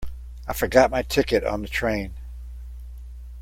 [0.47, 2.15] I forgot my ticket on the train.